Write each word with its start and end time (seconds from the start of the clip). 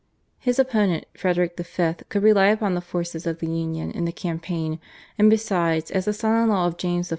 His 0.39 0.57
opponent 0.57 1.05
Frederick 1.15 1.55
V. 1.55 1.93
could 2.09 2.23
rely 2.23 2.47
upon 2.47 2.73
the 2.73 2.81
forces 2.81 3.27
of 3.27 3.37
the 3.37 3.45
/Union/ 3.45 3.91
in 3.91 4.05
the 4.05 4.11
campaign, 4.11 4.79
and 5.19 5.29
besides, 5.29 5.91
as 5.91 6.05
the 6.05 6.11
son 6.13 6.41
in 6.41 6.49
law 6.49 6.65
of 6.65 6.77
James 6.77 7.09
I. 7.09 7.09